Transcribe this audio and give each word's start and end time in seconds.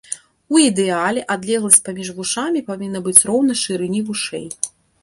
У 0.55 0.61
ідэале 0.67 1.21
адлегласць 1.35 1.79
паміж 1.91 2.07
вушамі 2.17 2.65
павінна 2.71 2.99
быць 3.11 3.17
роўна 3.33 3.61
шырыні 3.67 4.01
вушэй. 4.11 4.47